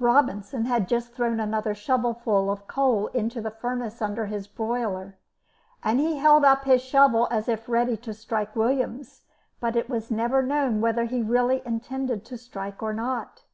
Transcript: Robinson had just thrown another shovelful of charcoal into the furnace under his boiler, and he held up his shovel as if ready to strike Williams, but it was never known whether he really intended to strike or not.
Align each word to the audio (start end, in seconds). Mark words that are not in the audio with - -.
Robinson 0.00 0.64
had 0.64 0.88
just 0.88 1.12
thrown 1.12 1.38
another 1.38 1.72
shovelful 1.72 2.50
of 2.50 2.62
charcoal 2.66 3.06
into 3.14 3.40
the 3.40 3.52
furnace 3.52 4.02
under 4.02 4.26
his 4.26 4.48
boiler, 4.48 5.16
and 5.84 6.00
he 6.00 6.16
held 6.16 6.44
up 6.44 6.64
his 6.64 6.82
shovel 6.82 7.28
as 7.30 7.48
if 7.48 7.68
ready 7.68 7.96
to 7.98 8.12
strike 8.12 8.56
Williams, 8.56 9.20
but 9.60 9.76
it 9.76 9.88
was 9.88 10.10
never 10.10 10.42
known 10.42 10.80
whether 10.80 11.04
he 11.04 11.22
really 11.22 11.62
intended 11.64 12.24
to 12.24 12.36
strike 12.36 12.82
or 12.82 12.92
not. 12.92 13.44